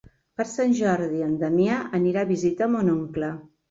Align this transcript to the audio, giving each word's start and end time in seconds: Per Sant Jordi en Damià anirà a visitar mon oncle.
Per 0.39 0.45
Sant 0.51 0.73
Jordi 0.79 1.23
en 1.27 1.37
Damià 1.45 1.79
anirà 2.01 2.27
a 2.27 2.33
visitar 2.35 2.75
mon 2.77 2.95
oncle. 3.01 3.37